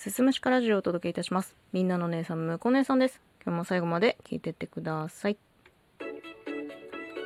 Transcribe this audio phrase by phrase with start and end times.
[0.00, 1.54] すすむしかラジオをお届けいたします。
[1.74, 3.20] みんなの姉さん、むこ姉さんです。
[3.44, 5.36] 今日も最後まで聞いてってください。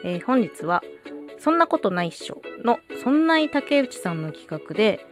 [0.03, 0.83] えー本日は、
[1.39, 5.07] そんなことないっしょの、そんない竹内さんの企画で、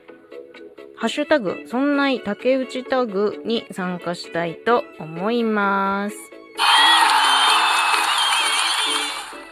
[0.96, 6.16] ハッシュタグ、そんない竹内タグに参加したいと思います。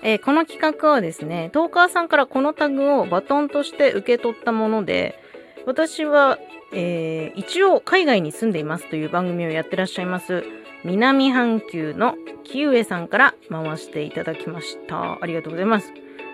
[0.02, 5.16] えーこの企画はですね、トーカーさんからこのタグをバトンとして受け取ったもので、
[5.64, 6.40] 私は、
[6.72, 10.44] えー一応海外に住んでいますという番組をやってらっしゃいます、
[10.84, 15.18] 南半球の木上さんから回していただきました。
[15.20, 15.92] ありがとうございます。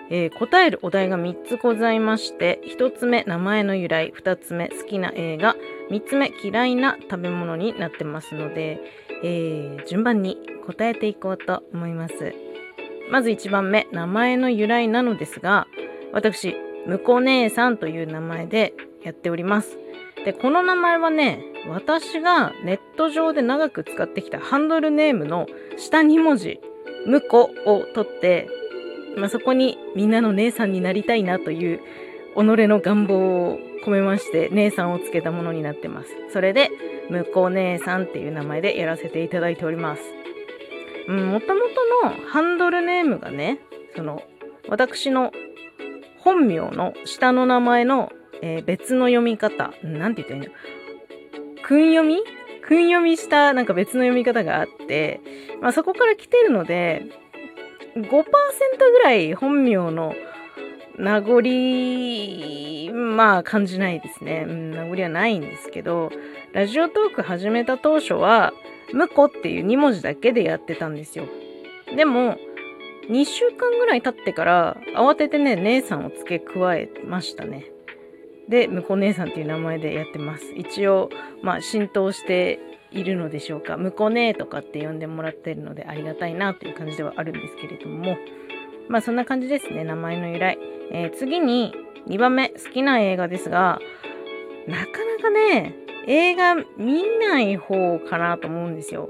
[0.09, 5.55] えー答えるお題が3つございまして、1つ目、名前の由来、2つ目、好きな映画、
[5.91, 8.79] 3つ目、嫌いな食べ物になってますので、
[9.23, 12.33] えー順番に答えていこうと思います。
[13.09, 15.67] まず1番目、名前の由来なのですが、
[16.11, 18.73] 私、むこ姉さんという名前で
[19.03, 19.77] やっております。
[20.27, 25.47] で、この名前はね、私がネット上で長く使ってきたハンドルネームの
[25.77, 26.59] 下2文字、
[27.05, 28.49] むこを取って、
[29.15, 31.79] まあ、そこにみんなの姉さんになりたいなという
[32.35, 36.09] 己の願望を込めまして、姉さんをつけたものになってます。
[36.33, 36.71] それで、
[37.09, 40.01] むこ姉さんっていう名前でやらせていただいております。
[41.07, 41.61] うん、もとも
[42.01, 43.59] とのハンドルネームがね、
[43.95, 44.21] その、
[44.67, 45.31] 私の
[46.19, 50.51] 本名の下の名前の、えー別の読み方、なんて言ったらいいんだ
[51.63, 52.21] 訓読み？
[52.61, 55.21] 訓読みしたなんか別の読み方があって、
[55.61, 57.05] まあそこから来てるので、
[57.95, 60.13] 5%ぐらい本名の
[60.97, 61.41] 名残、
[63.15, 64.45] まあ感じないですね。
[64.47, 66.11] うん、名残はないんですけど、
[66.53, 68.53] ラジオトーク始めた当初は、
[68.93, 71.25] むこっていう2文字だけでやってたんですよ。
[71.95, 72.37] でも、
[73.09, 77.65] 2週間ぐらい経ってから、慌ててね、姉さんを付け加えましたね。
[78.49, 80.43] で、むこう姉さんっていう名前でやってます。
[80.55, 81.09] 一応、
[81.41, 82.59] まあ、浸透して
[82.91, 83.77] いるのでしょうか。
[83.77, 88.17] むこう姉とかって呼んでもらってるのでありがたいなという感じではあるんですけれども、
[88.89, 90.57] まあ、そんな感じですね、名前の由来。
[90.91, 91.73] えー次に、
[92.07, 93.79] 2番目、好きな映画ですが、
[94.67, 95.75] なかなかね、
[96.07, 99.09] 映画見ない方かなと思うんですよ。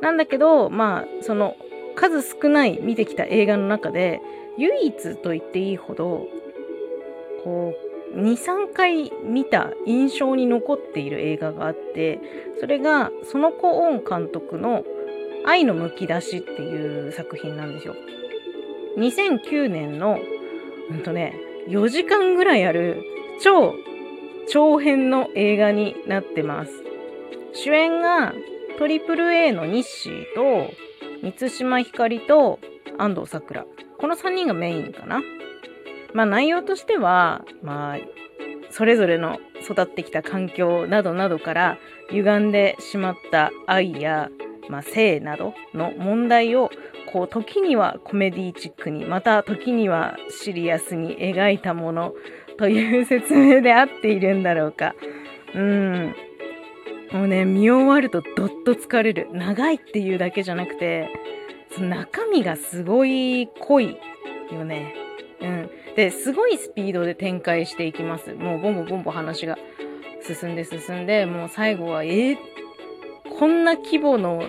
[0.00, 1.56] なんだけど、まあ、その、
[1.94, 4.20] 数少ない見てきた映画の中で、
[4.58, 6.26] 唯一と言っていいほど、
[7.44, 7.83] こう、
[8.14, 12.20] 2、3回見た印象に残っている映画があって、
[12.60, 14.84] それが、その子オン監督の
[15.44, 17.94] 愛のむき出しっていう作品なんですよ。
[18.98, 20.18] 2009年の、
[20.90, 21.34] うんとね、
[21.68, 23.02] 4時間ぐらいある
[23.42, 23.74] 超
[24.48, 26.72] 長編の映画になってます。
[27.52, 28.34] 主演が
[28.78, 30.72] トリプル a のニッシーと
[31.22, 32.58] 満島ひかりと
[32.98, 33.64] 安藤サクラ。
[33.98, 35.20] この3人がメインかな。
[36.14, 37.98] まあ内容としては、まあ、
[38.70, 41.78] それぞれの育ってきた環境などなどから
[42.10, 44.30] 歪んでしまった愛や、
[44.70, 46.70] まあ、性などの問題を
[47.12, 52.14] こう時にはコメディチックにまた時にはシリアスに描いたもの
[52.58, 54.94] という説明で合っているんだろうか。
[55.54, 56.14] うん。
[57.12, 59.28] もうね、見終わるとどっと疲れる。
[59.32, 61.08] 長いっていうだけじゃなくて、
[61.74, 63.96] その中身がすごい濃い
[64.52, 64.94] よね。
[65.40, 65.70] うん。
[65.96, 68.32] で、すごいスピードで展開していきます。
[68.34, 69.58] もうボンボンボンボン話が
[70.22, 72.36] 進んで進んで、もう最後は、えー
[73.38, 74.44] こんな規模の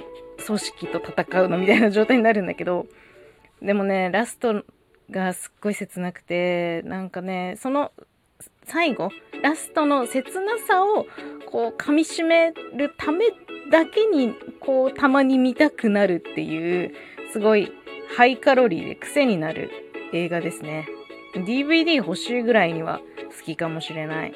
[0.45, 2.85] 組織と戦うのみたいな状態になるんだけど、
[3.61, 4.63] でもね、ラスト
[5.09, 7.91] がすっごい切なくて、なんかね、その
[8.66, 9.09] 最後、
[9.41, 11.07] ラストの切なさを
[11.45, 13.25] こう噛み締めるため
[13.72, 16.94] だけに、こうたまに見たくなるっていう、
[17.31, 17.72] すごい
[18.16, 19.72] ハイカロリーで癖になる
[20.13, 20.88] 映画ですね。
[21.35, 23.00] DVD 欲しいぐらいには
[23.38, 24.34] 好きかもしれない。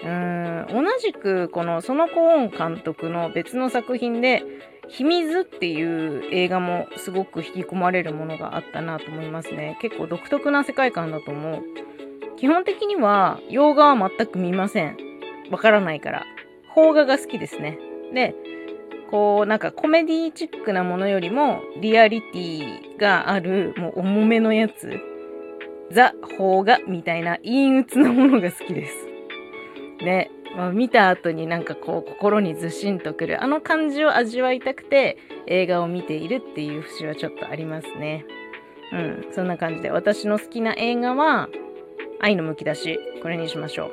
[0.00, 4.42] うーん、同じくこのその子オン監督の別の作品で、
[4.88, 9.76] 秘密っていう映画もすごく引き込まれるものがあったなと思いますね。
[9.82, 11.62] 結構独特な世界観だと思う。
[12.38, 14.96] 基本的には洋画は全く見ません。
[15.50, 16.24] わからないから。
[16.74, 17.78] 邦画が好きですね。
[18.14, 18.34] で、
[19.10, 25.00] こうなんかコメディチックなものよりもリアリティがあるもう重めのやつ。
[25.92, 28.94] ザ・邦画みたいな陰鬱なものが好きです。
[30.04, 38.24] で、まあ、見た後になんかこう心にずしんとくるあの感じを味わいたくて映画を見ているっていう節はちょっとありますね。
[38.92, 41.48] うん、そんな感じで私の好きな映画は
[42.20, 43.92] 愛のむき出しこれにしましょう。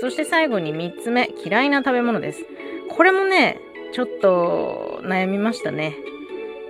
[0.00, 2.44] そして最後に3つ目嫌いな食べ物です。
[2.90, 3.60] これもね
[3.92, 5.96] ちょっと悩みましたね。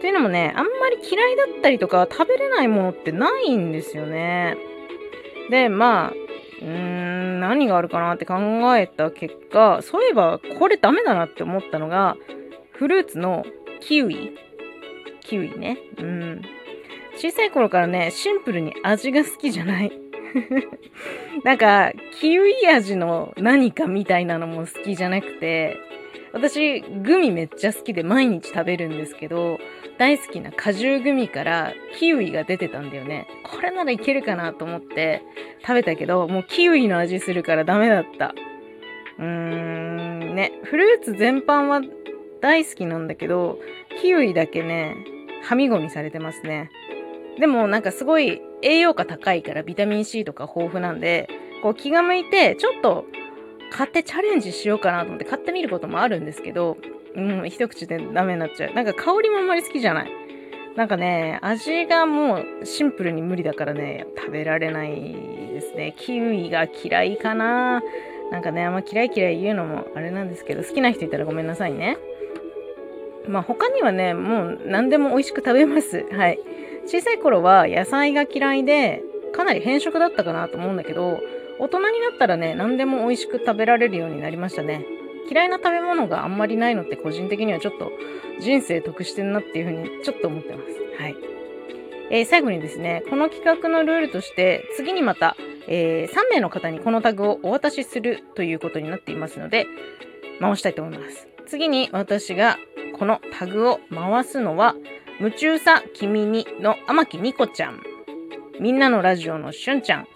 [0.01, 4.57] というのもねあんまり嫌いだったりとか食べれないものってないんですよね。
[5.51, 6.13] でまあ
[6.61, 8.37] うーん、何があるかなって考
[8.77, 12.17] えた結果、そういえばこれダメだなって思ったのが、
[12.73, 13.45] フルーツの
[13.81, 14.37] キウイ。
[15.21, 15.79] キウイね。
[15.99, 16.43] うん。
[17.17, 19.93] 小さい頃からね、シンプルに味が好きじゃない。
[21.45, 25.79] なんか、キウイ味の何かみたいなのも好きじゃなくて、
[26.33, 29.59] 私、グミめっちゃ好きで毎日食べるんですけど、
[29.99, 33.27] 大好きな果汁グミからキウイが出てたんだよね。
[33.45, 35.23] これならいけるかなと思って
[35.63, 38.35] 食べたけど、もうキウイの味するからダメだった。
[39.19, 41.83] うーん、ね、フルーツ全般は
[42.41, 43.59] 大好きなんだけど、
[44.01, 44.97] キウイだけね、
[45.43, 46.71] はみごみされてますね。
[47.39, 51.29] でもなんかすごい栄養価高いからビタミン C とか豊富なんで、
[51.63, 53.07] こう気が向いてちょっと
[53.71, 56.77] 買ってチャレンジしようかなと思って買ってみることもあるんですけど、
[57.15, 58.75] うん、一口でダメになっちゃう。
[58.75, 60.11] なんか香りもあんまり好きじゃない。
[60.77, 64.95] なんかね、味がもうシンプルに無理だからね、食べられない
[65.53, 65.95] ですね。
[65.97, 67.83] キウイが嫌いかな。
[68.31, 71.99] なんかね、あんま嫌い嫌い言うのもあれなんですけど、好きな人いたらごめんなさいね。
[73.29, 76.07] まあ他にはね、もう何でも美味しく食べます。
[76.13, 76.39] はい。
[76.87, 79.03] 小さい頃は野菜が嫌いで、
[79.33, 81.21] かなり偏食だったかなと思うんだけど、
[81.61, 84.85] 大人になったらね、何でも美味しく食べられるようになりましたね。
[85.31, 87.93] 嫌いな食べ物があんまりないのって個人的にはちょっと
[88.41, 91.03] 人生得してんなっていうふうにちょっと思ってます。
[91.03, 91.17] はい。
[92.11, 95.37] えー、最後にですね、この企画のルールとして、次にまた、
[95.69, 99.67] えー、3名の方にこのタグをお渡しするということになっていますので、
[100.41, 101.29] 回したいと思います。
[101.47, 102.57] 次に私が
[102.99, 104.75] このタグを回すのは、
[105.21, 107.83] 夢中さ君にの天木ニコちゃん、
[108.59, 110.09] みんなのラジオのしゅんちゃん、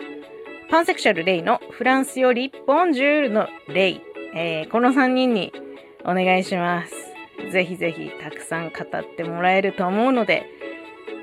[0.70, 4.00] パンセクシャルレイのフランスよりボンジュールのレイ、
[4.34, 5.52] えー、この3人に
[6.04, 6.92] お願いします。
[7.52, 10.46] ぜひぜひたくさん語ってもらえると思うので、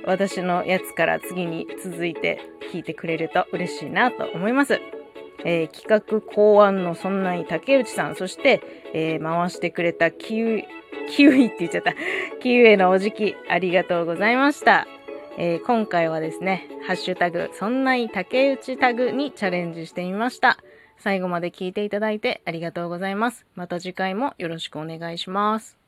[0.06, 2.40] 私のやつから次に続いて
[2.72, 4.80] 聞いてくれると嬉しいなと思います。
[5.44, 8.62] えー、企画考案のそんない竹内さん、そして、
[8.94, 10.66] えー、回してくれたキウイ、
[11.10, 11.94] キウイって言っちゃった。
[12.42, 14.88] キウイのおじき、ありがとうございました。
[15.38, 20.58] えー、今回はですね、ハッシュタグ、そんない竹内タグにチャレンジしてみました。
[20.98, 23.46] 最後まで聞いていただいてありがとうございます。
[23.56, 25.81] また次回もよろしくお願いします。